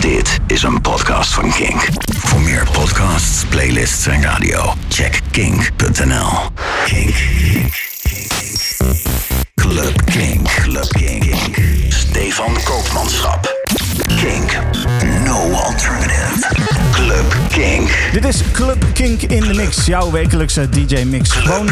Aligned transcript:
Dit 0.00 0.38
is 0.46 0.62
een 0.62 0.80
podcast 0.80 1.34
van 1.34 1.52
Kink. 1.52 1.88
Voor 2.18 2.40
meer 2.40 2.66
podcasts, 2.72 3.44
playlists 3.44 4.06
en 4.06 4.22
radio, 4.22 4.74
check 4.88 5.20
kink.nl. 5.30 6.30
Kink. 6.84 7.14
Club 9.54 10.04
Kink. 10.04 10.48
Club 10.62 10.88
Kink. 10.88 11.34
Stefan 11.88 12.62
Koopmanschap. 12.64 13.56
Kink. 14.16 14.58
No 15.24 15.52
alternative. 15.52 16.57
Club 16.98 17.36
Kink. 17.48 18.10
Dit 18.12 18.24
is 18.24 18.42
Club 18.52 18.84
Kink 18.92 19.22
in 19.22 19.40
de 19.40 19.54
Mix, 19.54 19.86
jouw 19.86 20.10
wekelijkse 20.10 20.68
DJ-mix. 20.68 21.30
Gewoon 21.30 21.68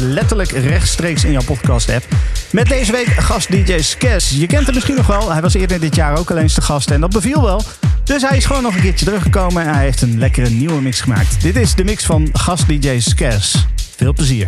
letterlijk 0.00 0.50
rechtstreeks 0.50 1.24
in 1.24 1.32
jouw 1.32 1.42
podcast-app. 1.44 2.04
Met 2.50 2.68
deze 2.68 2.92
week 2.92 3.06
gast 3.06 3.50
DJ 3.50 3.78
Skes. 3.78 4.30
Je 4.30 4.46
kent 4.46 4.66
hem 4.66 4.74
misschien 4.74 4.96
nog 4.96 5.06
wel. 5.06 5.32
Hij 5.32 5.40
was 5.40 5.54
eerder 5.54 5.80
dit 5.80 5.94
jaar 5.94 6.18
ook 6.18 6.30
al 6.30 6.36
eens 6.36 6.54
de 6.54 6.60
gast 6.60 6.90
en 6.90 7.00
dat 7.00 7.12
beviel 7.12 7.42
wel. 7.42 7.62
Dus 8.04 8.22
hij 8.22 8.36
is 8.36 8.44
gewoon 8.44 8.62
nog 8.62 8.74
een 8.74 8.80
keertje 8.80 9.04
teruggekomen 9.04 9.62
en 9.62 9.74
hij 9.74 9.84
heeft 9.84 10.02
een 10.02 10.18
lekkere 10.18 10.50
nieuwe 10.50 10.80
mix 10.80 11.00
gemaakt. 11.00 11.42
Dit 11.42 11.56
is 11.56 11.74
de 11.74 11.84
mix 11.84 12.04
van 12.04 12.28
gast 12.32 12.68
DJ 12.68 12.98
Skes. 13.00 13.66
Veel 13.96 14.12
plezier. 14.12 14.46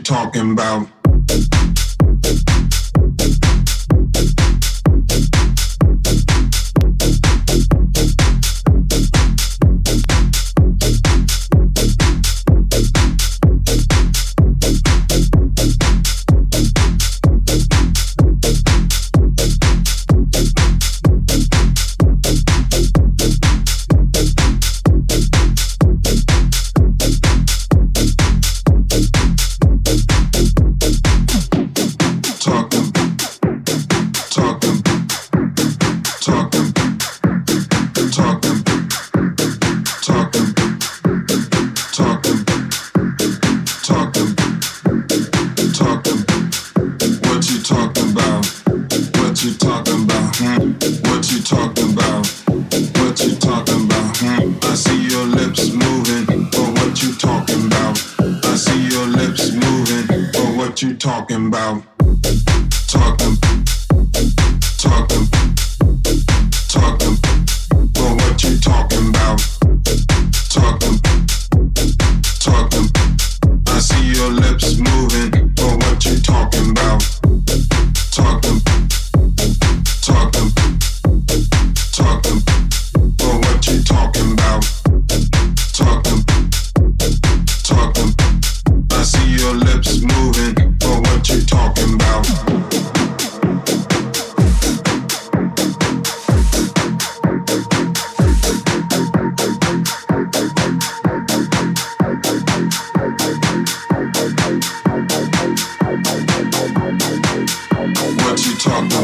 Talking 0.00 0.52
about. 0.52 1.01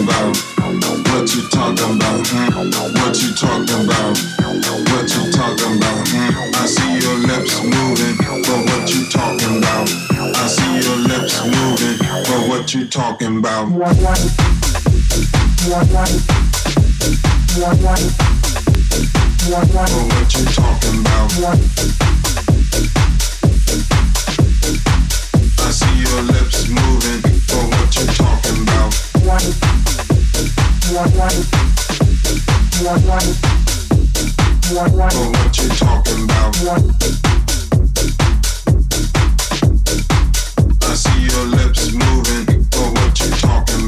about? 0.09 0.33
What 1.13 1.29
you 1.35 1.43
talking 1.51 1.97
about? 1.97 2.25
What 2.97 3.21
you 3.21 3.35
talking 3.35 3.85
about? 3.85 4.17
What 4.89 5.07
you 5.13 5.31
talking 5.33 5.77
about? 5.77 6.09
I 6.57 6.67
see 6.67 6.99
your 7.05 7.19
lips 7.29 7.63
moving, 7.63 8.17
but 8.17 8.61
what 8.69 8.89
you 8.89 9.05
talking 9.11 9.59
about? 9.59 9.89
I 10.17 10.47
see 10.49 10.81
your 10.81 10.97
lips 10.97 11.45
moving, 11.45 11.99
but 12.01 12.49
what 12.49 12.75
you 12.75 12.87
talking 12.87 13.39
about? 13.39 13.69
But 13.69 13.97
what 13.99 14.19
you 20.35 20.45
talking 20.47 21.01
about? 21.01 21.33
I 25.61 25.71
see 25.71 25.97
your 26.01 26.23
lips 26.23 26.69
moving, 26.69 27.21
but 27.49 27.65
what 27.69 27.97
you 27.97 28.07
talking 28.07 28.63
about? 28.63 29.08
I 29.31 29.37
see 40.95 41.21
your 41.27 41.45
lips 41.45 41.93
moving, 41.93 42.65
but 42.71 42.89
what 42.95 43.21
you 43.21 43.29
talking 43.33 43.85
about? 43.85 43.88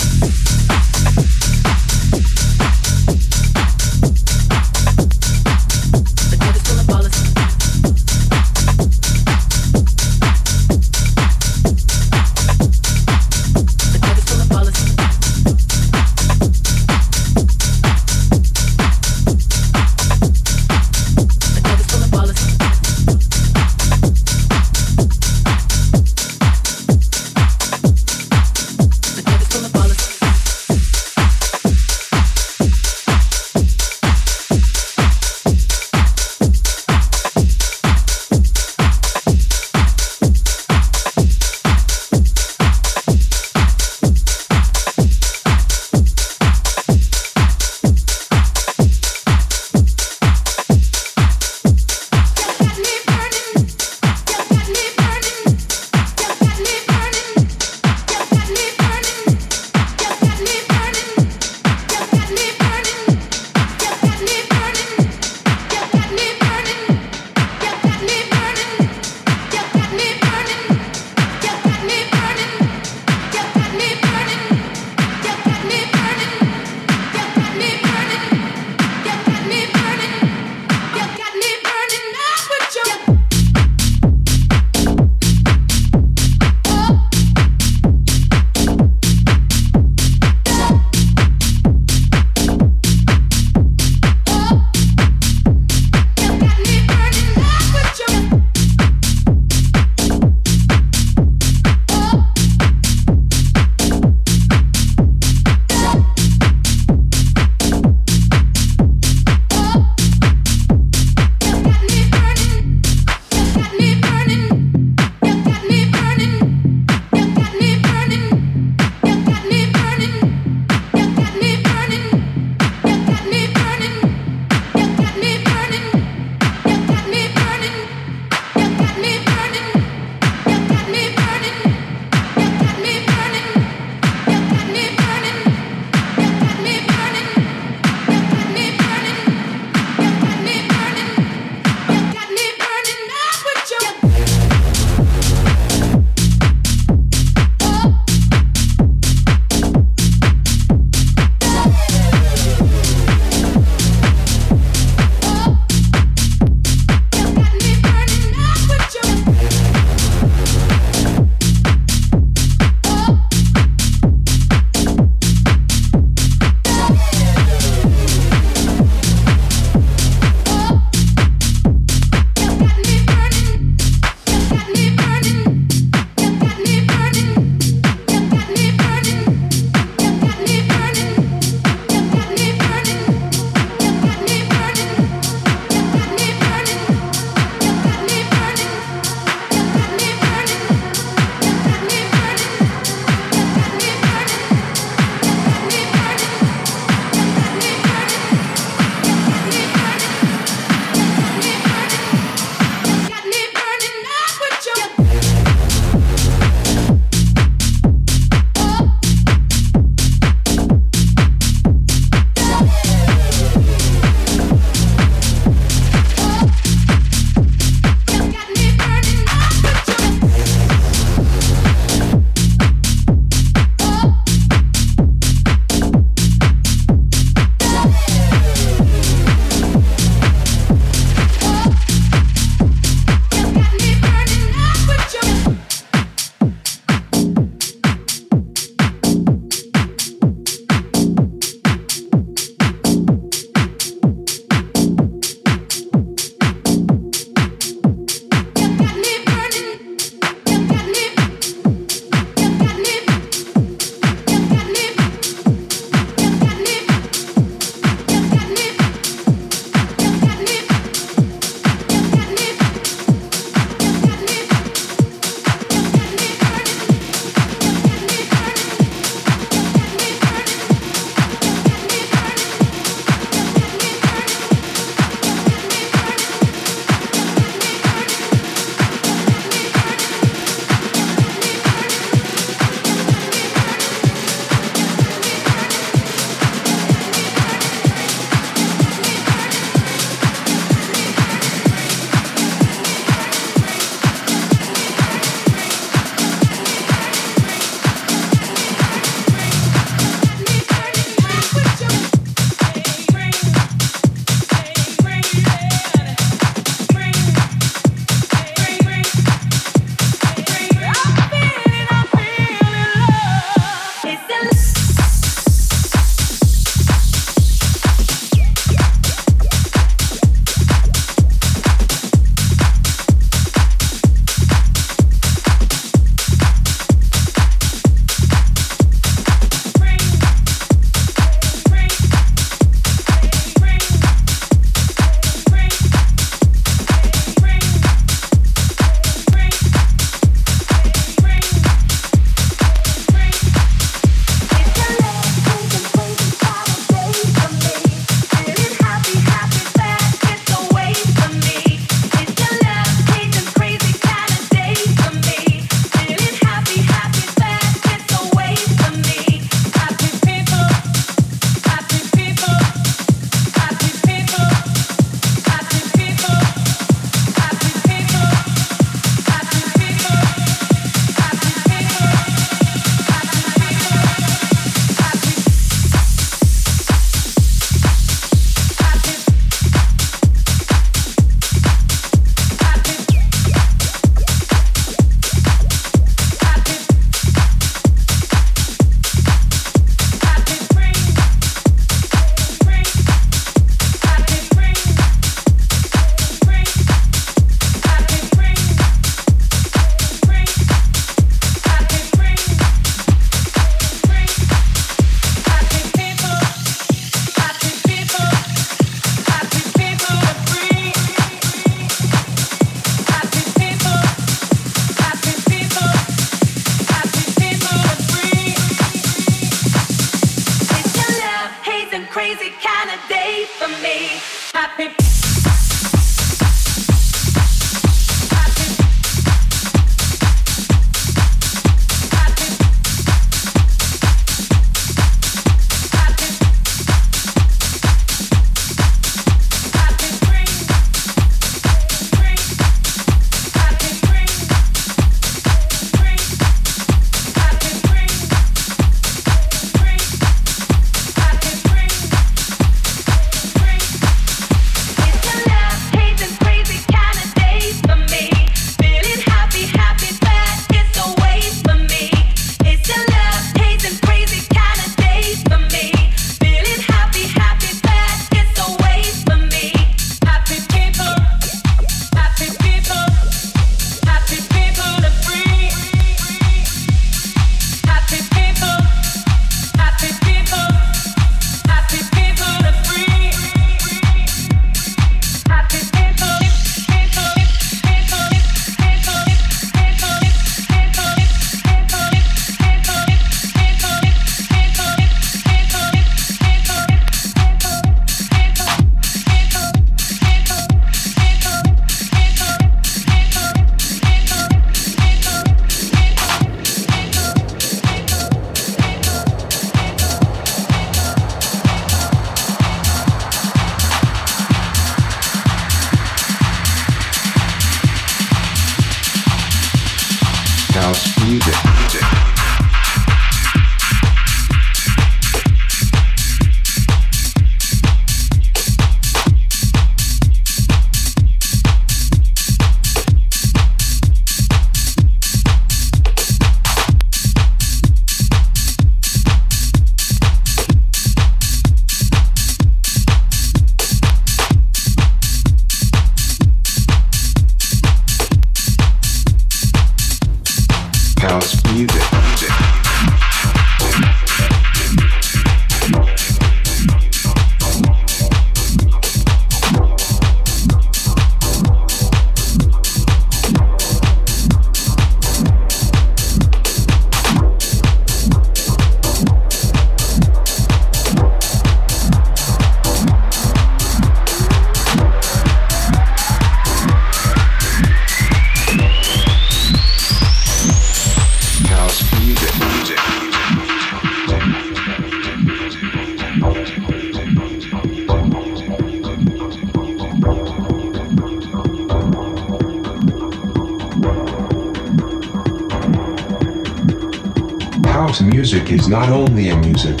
not 598.96 599.10
only 599.10 599.50
a 599.50 599.56
music. 599.56 600.00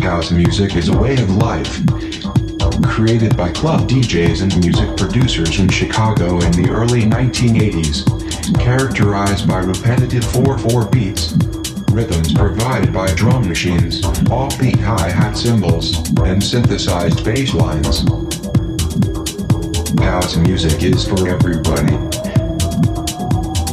House 0.00 0.30
music 0.30 0.76
is 0.76 0.88
a 0.88 0.96
way 0.96 1.12
of 1.12 1.36
life. 1.36 1.84
Created 2.82 3.36
by 3.36 3.52
club 3.52 3.86
DJs 3.86 4.40
and 4.40 4.58
music 4.60 4.96
producers 4.96 5.58
in 5.60 5.68
Chicago 5.68 6.40
in 6.40 6.52
the 6.52 6.70
early 6.70 7.02
1980s. 7.02 8.00
Characterized 8.58 9.46
by 9.46 9.58
repetitive 9.58 10.24
4-4 10.24 10.90
beats. 10.90 11.32
Rhythms 11.92 12.32
provided 12.32 12.94
by 12.94 13.12
drum 13.12 13.46
machines, 13.46 14.00
offbeat 14.32 14.80
hi-hat 14.80 15.36
cymbals, 15.36 15.94
and 16.20 16.42
synthesized 16.42 17.22
bass 17.26 17.52
lines. 17.52 18.08
House 20.00 20.36
music 20.38 20.82
is 20.82 21.06
for 21.06 21.28
everybody. 21.28 21.92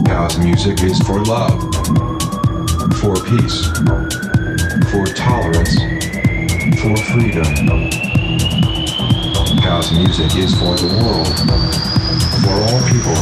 House 0.09 0.37
music 0.39 0.83
is 0.83 0.99
for 1.07 1.23
love. 1.23 1.57
For 2.99 3.15
peace 3.15 4.10
for 4.91 5.05
tolerance, 5.05 5.79
for 6.81 6.95
freedom. 7.13 7.45
House 9.61 9.93
music 9.93 10.35
is 10.35 10.53
for 10.59 10.75
the 10.75 10.87
world, 10.99 11.31
for 12.43 12.55
all 12.67 12.81
people. 12.91 13.15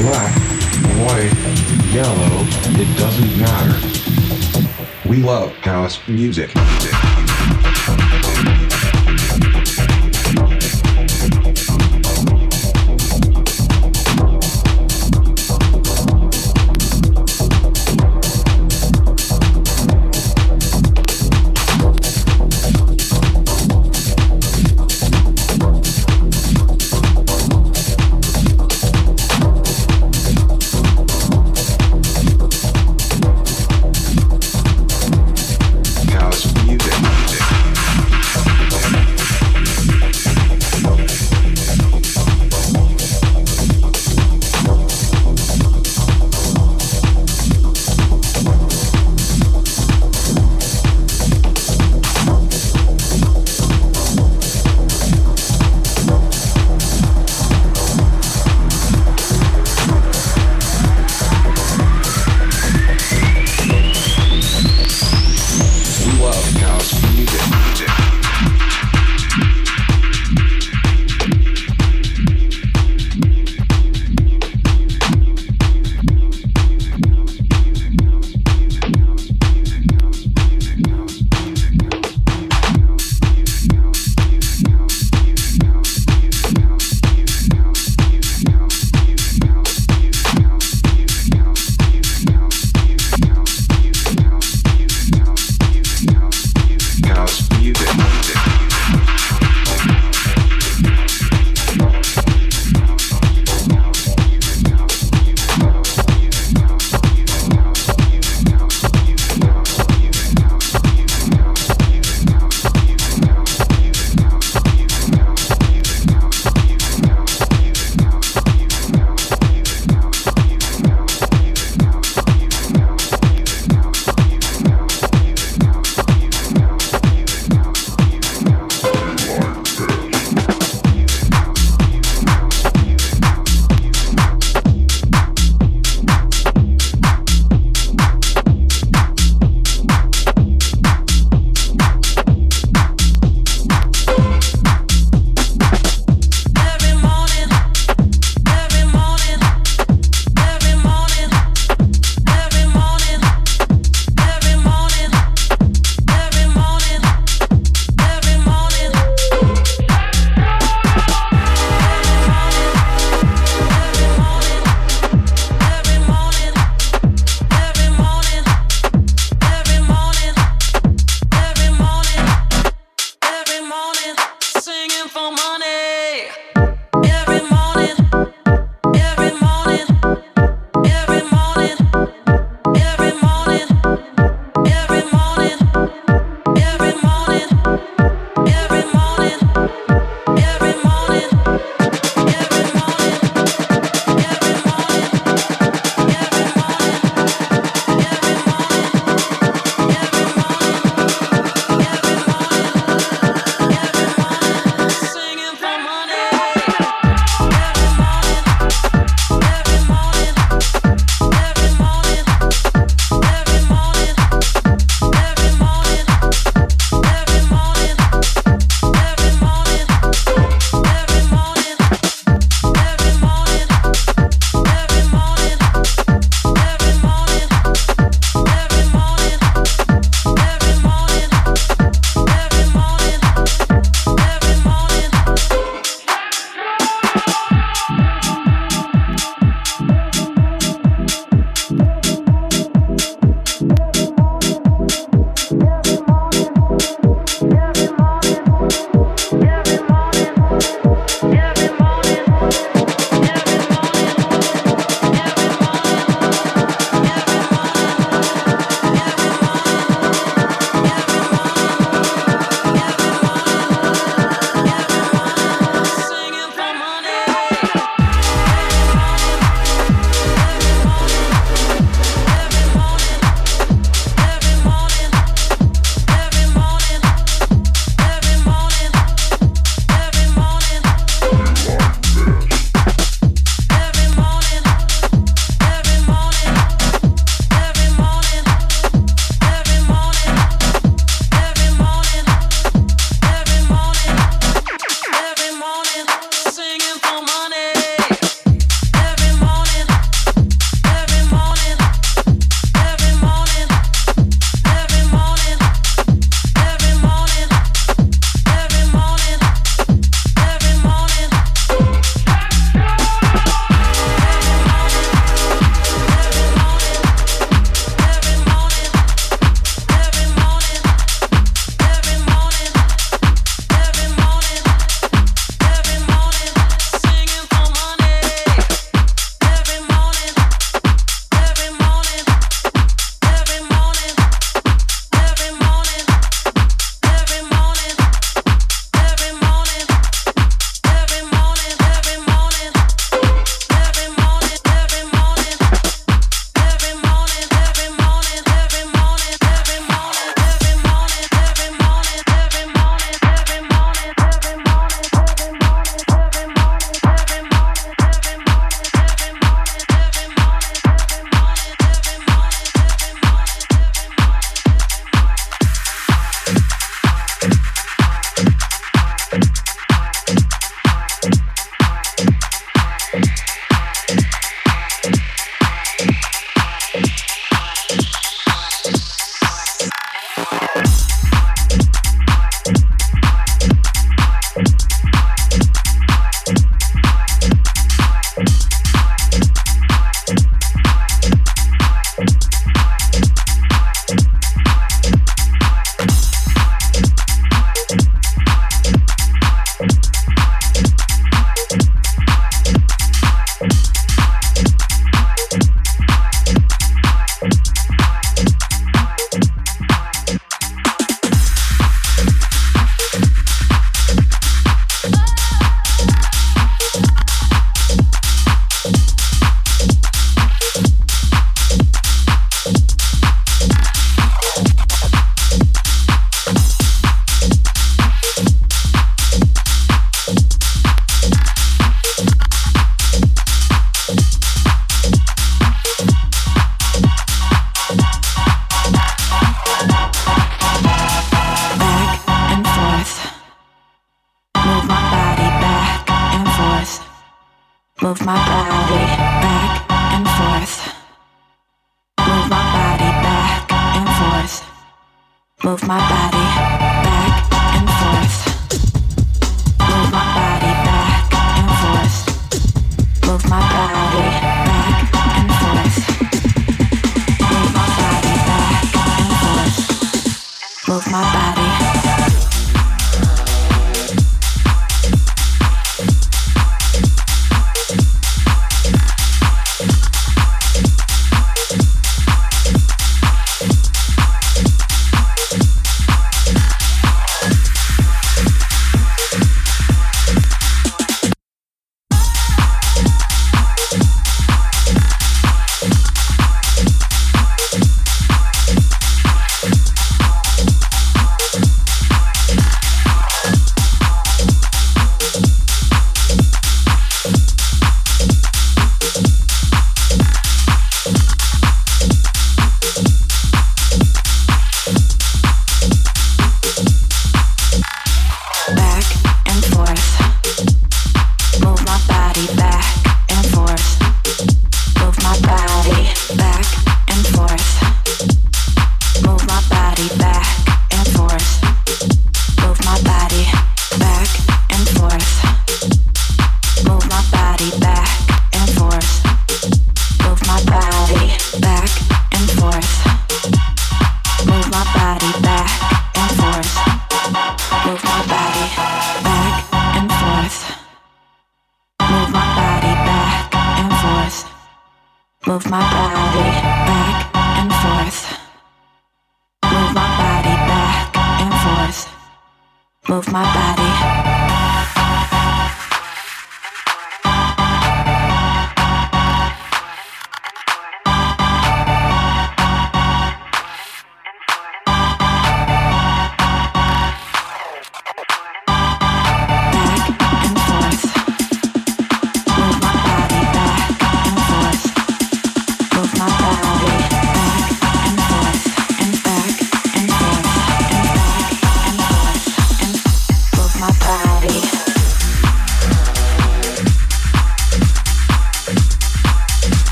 Black, 0.00 0.32
white, 1.02 1.34
yellow, 1.92 2.46
it 2.78 2.96
doesn't 2.96 3.40
matter. 3.40 5.08
We 5.08 5.16
love 5.16 5.50
house 5.56 5.98
music. 6.06 6.54
music. 6.54 6.95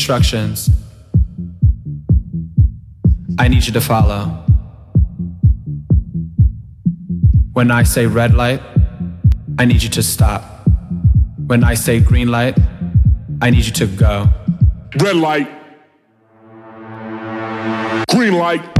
Instructions 0.00 0.70
I 3.38 3.48
need 3.48 3.66
you 3.66 3.72
to 3.72 3.82
follow. 3.82 4.22
When 7.52 7.70
I 7.70 7.82
say 7.82 8.06
red 8.06 8.34
light, 8.34 8.62
I 9.58 9.66
need 9.66 9.82
you 9.82 9.90
to 9.90 10.02
stop. 10.02 10.42
When 11.46 11.64
I 11.64 11.74
say 11.74 12.00
green 12.00 12.28
light, 12.28 12.58
I 13.42 13.50
need 13.50 13.66
you 13.66 13.72
to 13.72 13.86
go. 13.86 14.28
Red 15.02 15.16
light. 15.16 15.48
Green 18.10 18.34
light. 18.34 18.79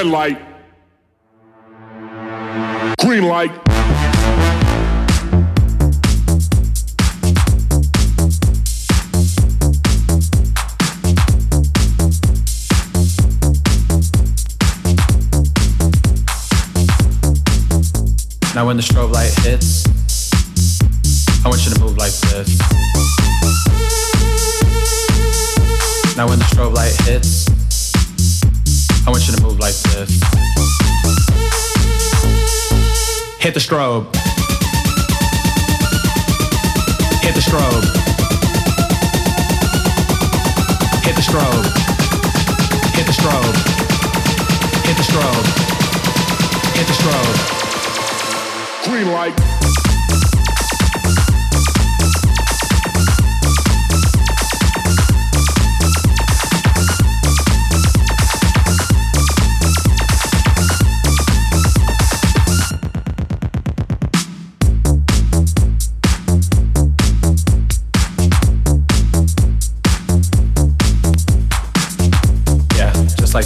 Red 0.00 0.06
light. 0.06 0.38
Green 3.00 3.24
light. 3.24 3.52
Now 18.54 18.64
when 18.64 18.78
the 18.78 18.82
strobe 18.82 19.12
light 19.12 19.34
hits, 19.40 19.84
I 21.44 21.48
want 21.50 21.62
you 21.66 21.74
to 21.74 21.80
move 21.80 21.98
like 21.98 22.12
this. 22.12 22.58
Now 26.16 26.26
when 26.26 26.38
the 26.38 26.46
strobe 26.46 26.74
light 26.74 26.96
hits, 27.02 27.49
I 29.10 29.12
want 29.12 29.26
you 29.26 29.34
to 29.34 29.42
move 29.42 29.58
like 29.58 29.74
this. 29.74 30.22
Hit 33.40 33.54
the 33.54 33.58
strobe. 33.58 34.06
Hit 37.20 37.34
the 37.34 37.40
strobe. 37.40 37.82
Hit 41.02 41.16
the 41.16 41.22
strobe. 41.22 41.66
Hit 42.94 43.06
the 43.06 43.12
strobe. 43.12 43.56
Hit 44.86 44.96
the 44.96 45.02
strobe. 45.02 45.46
Hit 46.76 46.86
the 46.86 46.92
strobe. 46.92 47.34
Green 48.84 49.10
light. 49.10 49.49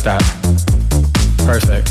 That. 0.05 0.23
Perfect. 1.47 1.89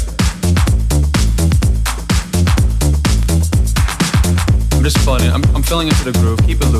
I'm 4.73 4.83
just 4.83 4.99
it. 5.21 5.31
I'm, 5.31 5.43
I'm 5.55 5.63
filling 5.63 5.87
into 5.87 6.03
the 6.03 6.11
groove. 6.19 6.39
Keep 6.45 6.61
it 6.61 6.72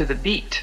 to 0.00 0.06
the 0.06 0.14
beat. 0.14 0.62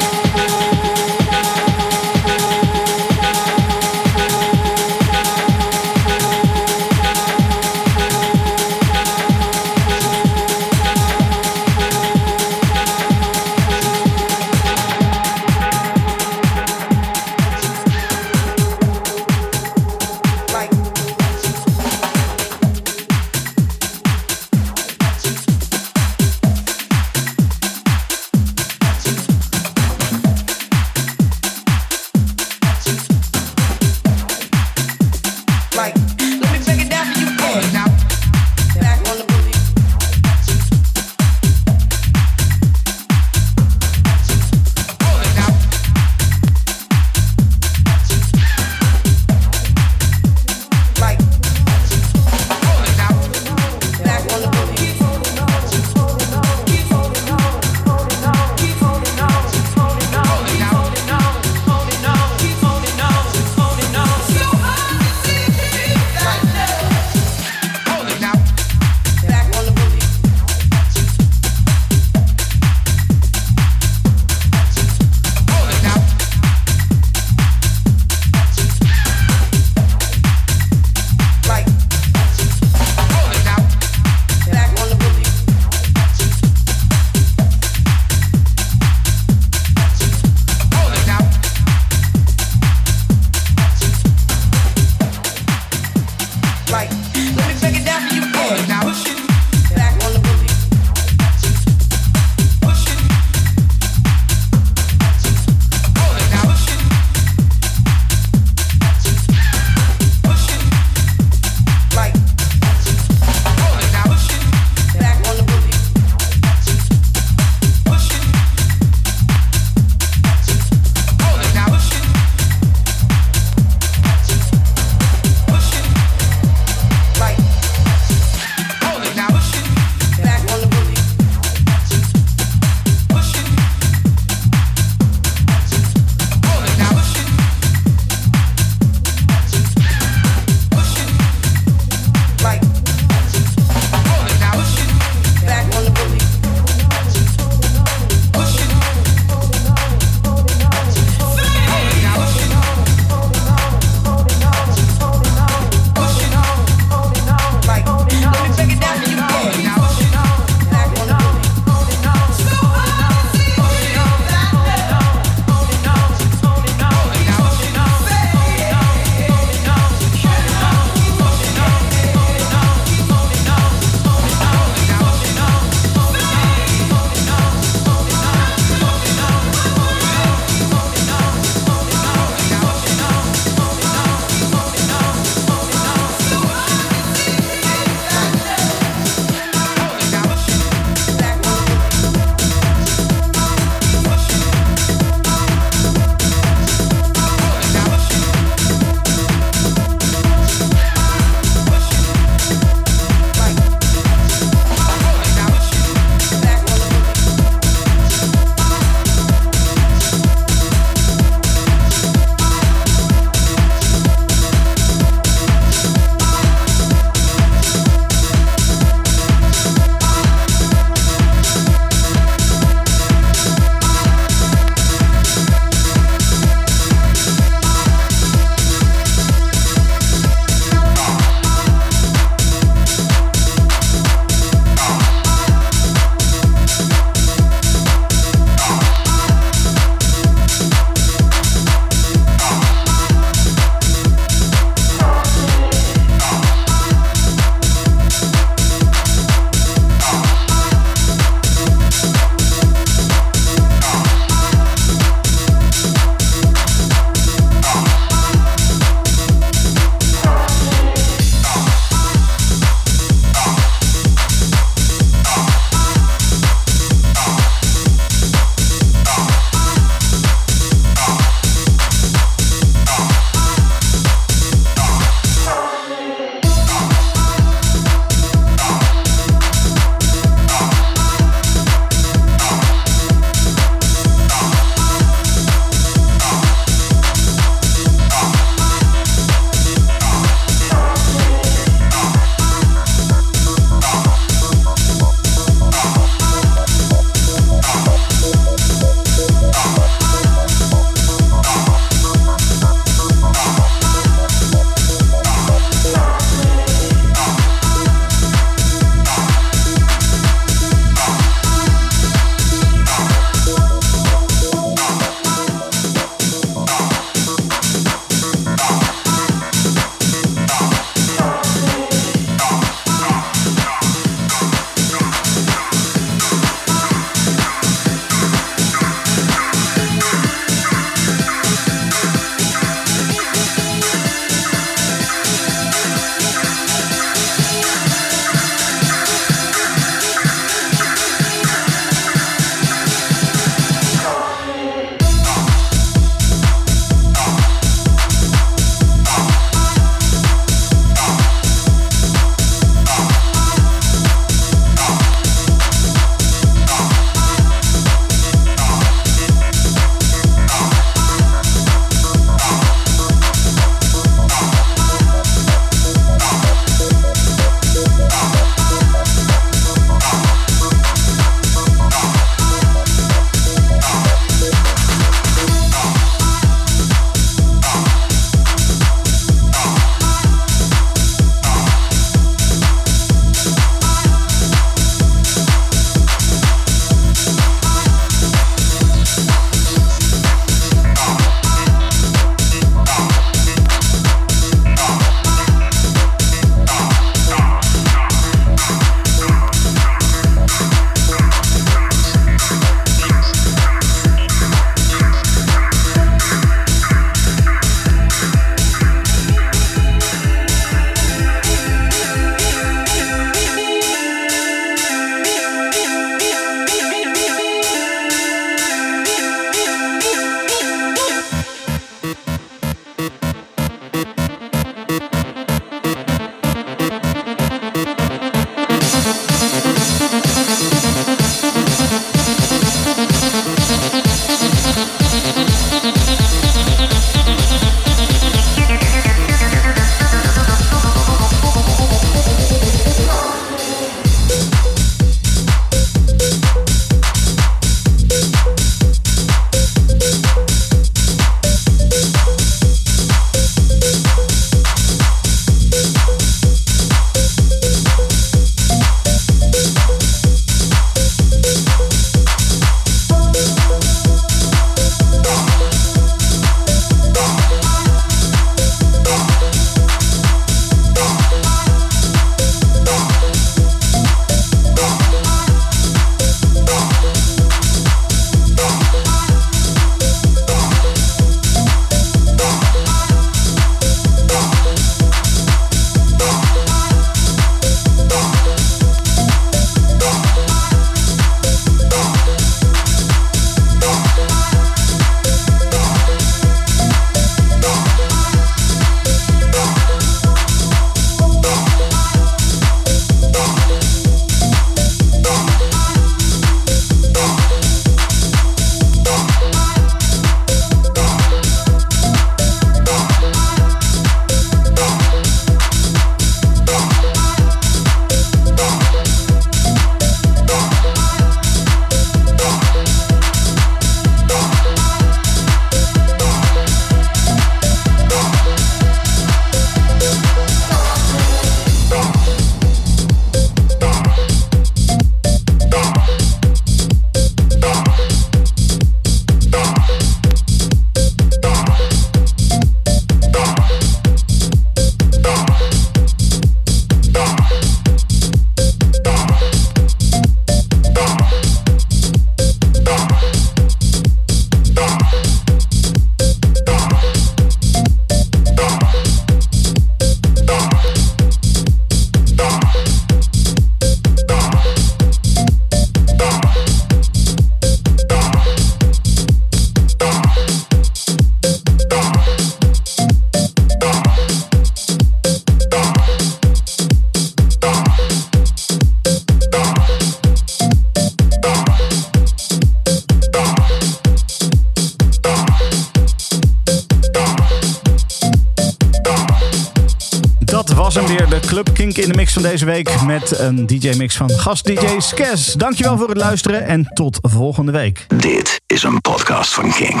deze 592.52 592.64
week. 592.64 593.02
Met 593.02 593.38
een 593.38 593.66
DJ-mix 593.66 594.16
van 594.16 594.30
gast-DJ 594.30 594.98
Skes. 594.98 595.52
Dankjewel 595.52 595.98
voor 595.98 596.08
het 596.08 596.16
luisteren 596.16 596.66
en 596.66 596.86
tot 596.94 597.18
volgende 597.22 597.72
week. 597.72 598.06
Dit 598.16 598.60
is 598.66 598.82
een 598.82 599.00
podcast 599.00 599.54
van 599.54 599.72
Kink. 599.72 600.00